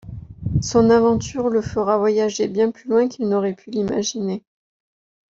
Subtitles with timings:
[0.63, 4.43] Son aventure le fera voyager bien plus loin qu'il n'aurait pu l'imaginer.